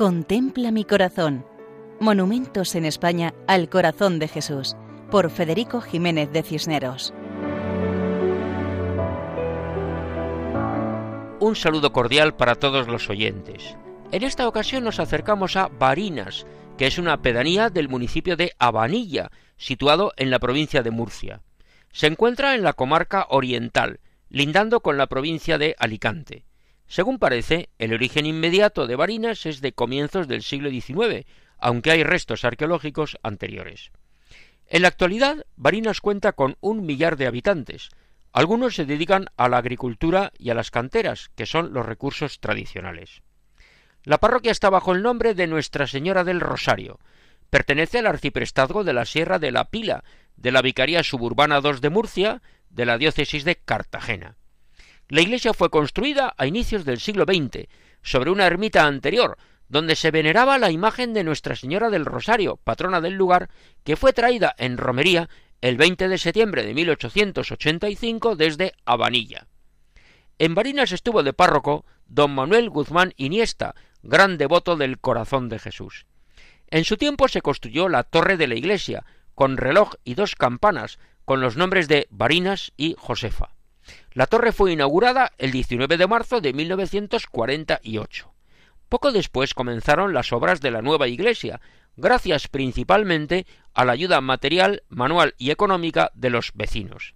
Contempla 0.00 0.70
mi 0.70 0.86
corazón. 0.86 1.44
Monumentos 2.00 2.74
en 2.74 2.86
España 2.86 3.34
al 3.46 3.68
corazón 3.68 4.18
de 4.18 4.28
Jesús, 4.28 4.74
por 5.10 5.30
Federico 5.30 5.82
Jiménez 5.82 6.32
de 6.32 6.42
Cisneros. 6.42 7.12
Un 11.38 11.54
saludo 11.54 11.92
cordial 11.92 12.34
para 12.34 12.54
todos 12.54 12.88
los 12.88 13.10
oyentes. 13.10 13.76
En 14.10 14.22
esta 14.22 14.48
ocasión 14.48 14.84
nos 14.84 15.00
acercamos 15.00 15.56
a 15.56 15.68
Barinas, 15.68 16.46
que 16.78 16.86
es 16.86 16.96
una 16.96 17.20
pedanía 17.20 17.68
del 17.68 17.90
municipio 17.90 18.38
de 18.38 18.54
Abanilla, 18.58 19.30
situado 19.58 20.14
en 20.16 20.30
la 20.30 20.38
provincia 20.38 20.82
de 20.82 20.92
Murcia. 20.92 21.42
Se 21.92 22.06
encuentra 22.06 22.54
en 22.54 22.62
la 22.62 22.72
comarca 22.72 23.26
oriental, 23.28 24.00
lindando 24.30 24.80
con 24.80 24.96
la 24.96 25.08
provincia 25.08 25.58
de 25.58 25.76
Alicante. 25.78 26.46
Según 26.90 27.20
parece, 27.20 27.68
el 27.78 27.92
origen 27.92 28.26
inmediato 28.26 28.88
de 28.88 28.96
Barinas 28.96 29.46
es 29.46 29.60
de 29.60 29.72
comienzos 29.72 30.26
del 30.26 30.42
siglo 30.42 30.70
XIX, 30.70 31.24
aunque 31.56 31.92
hay 31.92 32.02
restos 32.02 32.44
arqueológicos 32.44 33.16
anteriores. 33.22 33.92
En 34.66 34.82
la 34.82 34.88
actualidad, 34.88 35.46
Barinas 35.54 36.00
cuenta 36.00 36.32
con 36.32 36.56
un 36.60 36.84
millar 36.84 37.16
de 37.16 37.28
habitantes. 37.28 37.90
Algunos 38.32 38.74
se 38.74 38.86
dedican 38.86 39.26
a 39.36 39.48
la 39.48 39.58
agricultura 39.58 40.32
y 40.36 40.50
a 40.50 40.54
las 40.54 40.72
canteras, 40.72 41.30
que 41.36 41.46
son 41.46 41.72
los 41.72 41.86
recursos 41.86 42.40
tradicionales. 42.40 43.22
La 44.02 44.18
parroquia 44.18 44.50
está 44.50 44.68
bajo 44.68 44.92
el 44.92 45.04
nombre 45.04 45.34
de 45.34 45.46
Nuestra 45.46 45.86
Señora 45.86 46.24
del 46.24 46.40
Rosario. 46.40 46.98
Pertenece 47.50 48.00
al 48.00 48.08
arciprestazgo 48.08 48.82
de 48.82 48.94
la 48.94 49.04
Sierra 49.04 49.38
de 49.38 49.52
la 49.52 49.70
Pila, 49.70 50.02
de 50.34 50.50
la 50.50 50.60
Vicaría 50.60 51.04
Suburbana 51.04 51.60
II 51.62 51.78
de 51.80 51.90
Murcia, 51.90 52.42
de 52.68 52.84
la 52.84 52.98
diócesis 52.98 53.44
de 53.44 53.54
Cartagena. 53.54 54.39
La 55.10 55.22
iglesia 55.22 55.52
fue 55.52 55.70
construida 55.70 56.34
a 56.38 56.46
inicios 56.46 56.84
del 56.84 57.00
siglo 57.00 57.24
XX, 57.24 57.66
sobre 58.00 58.30
una 58.30 58.46
ermita 58.46 58.86
anterior, 58.86 59.38
donde 59.68 59.96
se 59.96 60.12
veneraba 60.12 60.56
la 60.56 60.70
imagen 60.70 61.12
de 61.14 61.24
Nuestra 61.24 61.56
Señora 61.56 61.90
del 61.90 62.04
Rosario, 62.04 62.58
patrona 62.62 63.00
del 63.00 63.14
lugar, 63.14 63.50
que 63.82 63.96
fue 63.96 64.12
traída 64.12 64.54
en 64.56 64.78
romería 64.78 65.28
el 65.62 65.76
20 65.76 66.06
de 66.06 66.16
septiembre 66.16 66.64
de 66.64 66.74
1885 66.74 68.36
desde 68.36 68.72
Habanilla. 68.84 69.48
En 70.38 70.54
Barinas 70.54 70.92
estuvo 70.92 71.24
de 71.24 71.32
párroco 71.32 71.84
don 72.06 72.32
Manuel 72.32 72.70
Guzmán 72.70 73.12
Iniesta, 73.16 73.74
gran 74.04 74.38
devoto 74.38 74.76
del 74.76 75.00
corazón 75.00 75.48
de 75.48 75.58
Jesús. 75.58 76.06
En 76.68 76.84
su 76.84 76.96
tiempo 76.96 77.26
se 77.26 77.42
construyó 77.42 77.88
la 77.88 78.04
torre 78.04 78.36
de 78.36 78.46
la 78.46 78.54
iglesia, 78.54 79.04
con 79.34 79.56
reloj 79.56 79.94
y 80.04 80.14
dos 80.14 80.36
campanas, 80.36 81.00
con 81.24 81.40
los 81.40 81.56
nombres 81.56 81.88
de 81.88 82.06
Barinas 82.10 82.72
y 82.76 82.94
Josefa. 82.96 83.56
La 84.12 84.26
torre 84.26 84.52
fue 84.52 84.72
inaugurada 84.72 85.32
el 85.38 85.52
19 85.52 85.96
de 85.96 86.06
marzo 86.06 86.40
de 86.40 86.52
1948. 86.52 88.32
Poco 88.88 89.12
después 89.12 89.54
comenzaron 89.54 90.12
las 90.12 90.32
obras 90.32 90.60
de 90.60 90.70
la 90.70 90.82
nueva 90.82 91.06
iglesia, 91.06 91.60
gracias 91.96 92.48
principalmente 92.48 93.46
a 93.72 93.84
la 93.84 93.92
ayuda 93.92 94.20
material, 94.20 94.82
manual 94.88 95.34
y 95.38 95.50
económica 95.50 96.10
de 96.14 96.30
los 96.30 96.50
vecinos. 96.54 97.14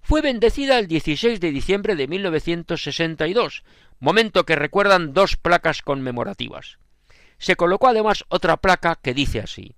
Fue 0.00 0.20
bendecida 0.20 0.78
el 0.78 0.86
16 0.88 1.40
de 1.40 1.50
diciembre 1.50 1.96
de 1.96 2.08
1962, 2.08 3.64
momento 4.00 4.44
que 4.44 4.56
recuerdan 4.56 5.14
dos 5.14 5.36
placas 5.36 5.82
conmemorativas. 5.82 6.78
Se 7.38 7.56
colocó 7.56 7.88
además 7.88 8.24
otra 8.28 8.56
placa 8.56 8.96
que 8.96 9.14
dice 9.14 9.40
así 9.40 9.74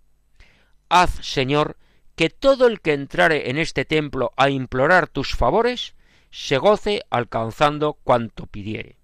Haz, 0.89 1.11
Señor, 1.21 1.77
que 2.15 2.31
todo 2.31 2.67
el 2.67 2.81
que 2.81 2.93
entrare 2.93 3.51
en 3.51 3.59
este 3.59 3.85
templo 3.85 4.33
a 4.37 4.49
implorar 4.51 5.09
tus 5.09 5.35
favores, 5.35 5.96
se 6.39 6.59
goce 6.59 7.01
alcanzando 7.09 7.95
cuanto 7.95 8.47
pidiere. 8.47 8.99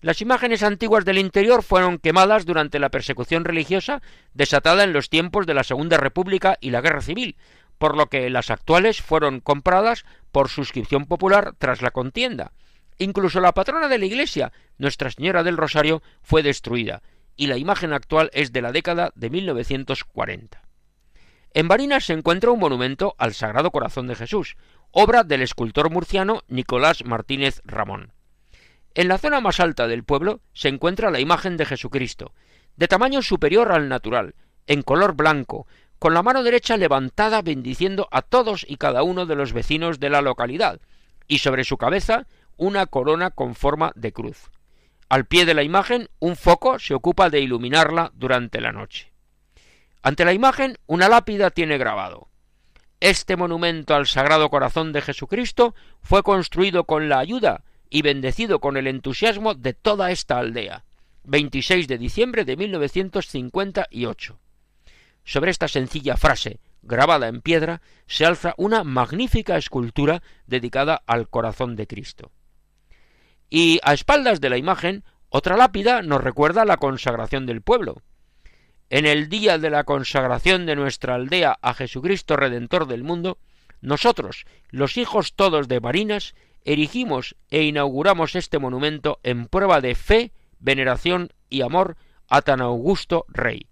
Las 0.00 0.20
imágenes 0.20 0.64
antiguas 0.64 1.04
del 1.04 1.18
interior 1.18 1.62
fueron 1.62 1.98
quemadas 1.98 2.44
durante 2.44 2.80
la 2.80 2.90
persecución 2.90 3.44
religiosa 3.44 4.02
desatada 4.34 4.82
en 4.82 4.92
los 4.92 5.08
tiempos 5.08 5.46
de 5.46 5.54
la 5.54 5.62
Segunda 5.62 5.96
República 5.96 6.58
y 6.60 6.70
la 6.70 6.80
Guerra 6.80 7.00
Civil, 7.00 7.36
por 7.78 7.96
lo 7.96 8.08
que 8.08 8.28
las 8.28 8.50
actuales 8.50 9.00
fueron 9.02 9.38
compradas 9.38 10.04
por 10.32 10.48
suscripción 10.48 11.06
popular 11.06 11.54
tras 11.58 11.80
la 11.80 11.92
contienda. 11.92 12.50
Incluso 12.98 13.40
la 13.40 13.54
patrona 13.54 13.86
de 13.86 13.98
la 13.98 14.06
Iglesia, 14.06 14.52
Nuestra 14.78 15.12
Señora 15.12 15.44
del 15.44 15.56
Rosario, 15.56 16.02
fue 16.22 16.42
destruida, 16.42 17.02
y 17.36 17.46
la 17.46 17.56
imagen 17.56 17.92
actual 17.92 18.30
es 18.32 18.52
de 18.52 18.62
la 18.62 18.72
década 18.72 19.12
de 19.14 19.30
1940. 19.30 20.60
En 21.56 21.68
Barinas 21.68 22.04
se 22.04 22.14
encuentra 22.14 22.50
un 22.50 22.58
monumento 22.58 23.14
al 23.16 23.32
Sagrado 23.32 23.70
Corazón 23.70 24.08
de 24.08 24.16
Jesús, 24.16 24.56
obra 24.96 25.24
del 25.24 25.42
escultor 25.42 25.90
murciano 25.90 26.44
Nicolás 26.46 27.04
Martínez 27.04 27.60
Ramón. 27.64 28.12
En 28.94 29.08
la 29.08 29.18
zona 29.18 29.40
más 29.40 29.58
alta 29.58 29.88
del 29.88 30.04
pueblo 30.04 30.40
se 30.52 30.68
encuentra 30.68 31.10
la 31.10 31.18
imagen 31.18 31.56
de 31.56 31.66
Jesucristo, 31.66 32.32
de 32.76 32.86
tamaño 32.86 33.20
superior 33.20 33.72
al 33.72 33.88
natural, 33.88 34.36
en 34.68 34.82
color 34.82 35.16
blanco, 35.16 35.66
con 35.98 36.14
la 36.14 36.22
mano 36.22 36.44
derecha 36.44 36.76
levantada 36.76 37.42
bendiciendo 37.42 38.06
a 38.12 38.22
todos 38.22 38.64
y 38.68 38.76
cada 38.76 39.02
uno 39.02 39.26
de 39.26 39.34
los 39.34 39.52
vecinos 39.52 39.98
de 39.98 40.10
la 40.10 40.22
localidad, 40.22 40.80
y 41.26 41.38
sobre 41.38 41.64
su 41.64 41.76
cabeza 41.76 42.28
una 42.56 42.86
corona 42.86 43.30
con 43.30 43.56
forma 43.56 43.90
de 43.96 44.12
cruz. 44.12 44.52
Al 45.08 45.24
pie 45.24 45.44
de 45.44 45.54
la 45.54 45.64
imagen 45.64 46.08
un 46.20 46.36
foco 46.36 46.78
se 46.78 46.94
ocupa 46.94 47.30
de 47.30 47.40
iluminarla 47.40 48.12
durante 48.14 48.60
la 48.60 48.70
noche. 48.70 49.12
Ante 50.02 50.24
la 50.24 50.32
imagen 50.32 50.78
una 50.86 51.08
lápida 51.08 51.50
tiene 51.50 51.78
grabado 51.78 52.28
este 53.04 53.36
monumento 53.36 53.94
al 53.94 54.06
Sagrado 54.06 54.48
Corazón 54.48 54.94
de 54.94 55.02
Jesucristo 55.02 55.74
fue 56.00 56.22
construido 56.22 56.84
con 56.84 57.10
la 57.10 57.18
ayuda 57.18 57.62
y 57.90 58.00
bendecido 58.00 58.60
con 58.60 58.78
el 58.78 58.86
entusiasmo 58.86 59.52
de 59.52 59.74
toda 59.74 60.10
esta 60.10 60.38
aldea. 60.38 60.86
26 61.24 61.86
de 61.86 61.98
diciembre 61.98 62.46
de 62.46 62.56
1958. 62.56 64.40
Sobre 65.22 65.50
esta 65.50 65.68
sencilla 65.68 66.16
frase, 66.16 66.60
grabada 66.80 67.28
en 67.28 67.42
piedra, 67.42 67.82
se 68.06 68.24
alza 68.24 68.54
una 68.56 68.84
magnífica 68.84 69.58
escultura 69.58 70.22
dedicada 70.46 71.02
al 71.06 71.28
corazón 71.28 71.76
de 71.76 71.86
Cristo. 71.86 72.32
Y 73.50 73.80
a 73.82 73.92
espaldas 73.92 74.40
de 74.40 74.48
la 74.48 74.56
imagen, 74.56 75.04
otra 75.28 75.58
lápida 75.58 76.00
nos 76.00 76.24
recuerda 76.24 76.64
la 76.64 76.78
consagración 76.78 77.44
del 77.44 77.60
pueblo 77.60 78.00
en 78.94 79.06
el 79.06 79.28
día 79.28 79.58
de 79.58 79.70
la 79.70 79.82
consagración 79.82 80.66
de 80.66 80.76
nuestra 80.76 81.16
aldea 81.16 81.58
a 81.62 81.74
Jesucristo 81.74 82.36
Redentor 82.36 82.86
del 82.86 83.02
mundo, 83.02 83.38
nosotros, 83.80 84.46
los 84.70 84.96
hijos 84.98 85.34
todos 85.34 85.66
de 85.66 85.80
Marinas, 85.80 86.36
erigimos 86.64 87.34
e 87.50 87.64
inauguramos 87.64 88.36
este 88.36 88.60
monumento 88.60 89.18
en 89.24 89.46
prueba 89.48 89.80
de 89.80 89.96
fe, 89.96 90.30
veneración 90.60 91.32
y 91.50 91.62
amor 91.62 91.96
a 92.28 92.42
tan 92.42 92.60
augusto 92.60 93.24
rey. 93.26 93.66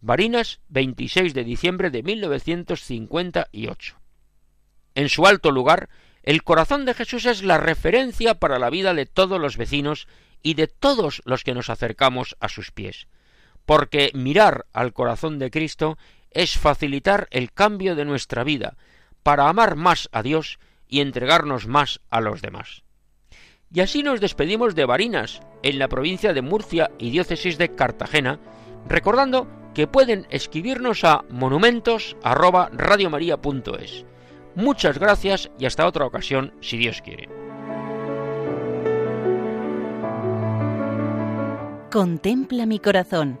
Barinas, 0.00 0.60
26 0.70 1.34
de 1.34 1.44
diciembre 1.44 1.90
de 1.90 2.02
1958. 2.02 4.00
En 4.94 5.10
su 5.10 5.26
alto 5.26 5.50
lugar, 5.50 5.90
el 6.22 6.42
corazón 6.44 6.86
de 6.86 6.94
Jesús 6.94 7.26
es 7.26 7.42
la 7.42 7.58
referencia 7.58 8.36
para 8.36 8.58
la 8.58 8.70
vida 8.70 8.94
de 8.94 9.04
todos 9.04 9.38
los 9.38 9.58
vecinos 9.58 10.08
y 10.42 10.54
de 10.54 10.66
todos 10.66 11.20
los 11.26 11.44
que 11.44 11.52
nos 11.52 11.68
acercamos 11.68 12.38
a 12.40 12.48
sus 12.48 12.70
pies 12.70 13.06
porque 13.66 14.10
mirar 14.14 14.66
al 14.72 14.92
corazón 14.92 15.38
de 15.38 15.50
Cristo 15.50 15.98
es 16.30 16.58
facilitar 16.58 17.28
el 17.30 17.52
cambio 17.52 17.94
de 17.94 18.04
nuestra 18.04 18.44
vida, 18.44 18.76
para 19.22 19.48
amar 19.48 19.76
más 19.76 20.08
a 20.12 20.22
Dios 20.22 20.58
y 20.88 21.00
entregarnos 21.00 21.66
más 21.66 22.00
a 22.10 22.20
los 22.20 22.42
demás. 22.42 22.82
Y 23.72 23.80
así 23.80 24.02
nos 24.02 24.20
despedimos 24.20 24.74
de 24.74 24.84
Barinas, 24.84 25.40
en 25.62 25.78
la 25.78 25.88
provincia 25.88 26.34
de 26.34 26.42
Murcia 26.42 26.90
y 26.98 27.10
diócesis 27.10 27.56
de 27.56 27.74
Cartagena, 27.74 28.38
recordando 28.88 29.46
que 29.74 29.86
pueden 29.86 30.26
escribirnos 30.28 31.04
a 31.04 31.24
monumentos@radiomaria.es. 31.30 34.04
Muchas 34.54 34.98
gracias 34.98 35.50
y 35.58 35.64
hasta 35.64 35.86
otra 35.86 36.04
ocasión, 36.04 36.52
si 36.60 36.76
Dios 36.76 37.00
quiere. 37.00 37.30
Contempla 41.90 42.66
mi 42.66 42.78
corazón 42.78 43.40